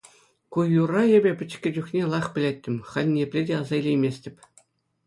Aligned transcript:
Ку 0.51 0.59
юрра 0.81 1.03
эпӗ 1.17 1.31
пӗчӗккӗ 1.39 1.69
чухне 1.75 2.03
лайӑх 2.11 2.27
пӗлеттӗм, 2.33 2.75
халь 2.89 3.09
ниепле 3.15 3.41
те 3.47 3.53
аса 3.59 3.75
илейместӗп. 3.79 4.35